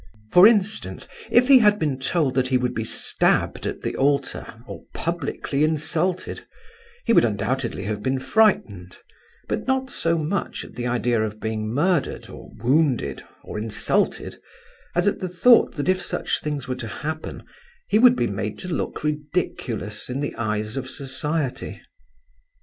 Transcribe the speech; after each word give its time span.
For 0.31 0.47
instance, 0.47 1.07
if 1.29 1.47
he 1.47 1.59
had 1.59 1.77
been 1.77 1.99
told 1.99 2.33
that 2.33 2.47
he 2.47 2.57
would 2.57 2.73
be 2.73 2.83
stabbed 2.83 3.67
at 3.67 3.83
the 3.83 3.95
altar, 3.95 4.51
or 4.65 4.81
publicly 4.95 5.63
insulted, 5.63 6.43
he 7.05 7.13
would 7.13 7.23
undoubtedly 7.23 7.83
have 7.83 8.01
been 8.01 8.17
frightened; 8.17 8.97
but 9.47 9.67
not 9.67 9.91
so 9.91 10.17
much 10.17 10.65
at 10.65 10.73
the 10.73 10.87
idea 10.87 11.21
of 11.21 11.39
being 11.39 11.71
murdered, 11.71 12.31
or 12.31 12.49
wounded, 12.63 13.23
or 13.43 13.59
insulted, 13.59 14.37
as 14.95 15.07
at 15.07 15.19
the 15.19 15.29
thought 15.29 15.75
that 15.75 15.87
if 15.87 16.01
such 16.01 16.41
things 16.41 16.67
were 16.67 16.73
to 16.73 16.87
happen 16.87 17.43
he 17.87 17.99
would 17.99 18.15
be 18.15 18.25
made 18.25 18.57
to 18.57 18.69
look 18.73 19.03
ridiculous 19.03 20.09
in 20.09 20.19
the 20.19 20.33
eyes 20.33 20.77
of 20.77 20.89
society. 20.89 21.79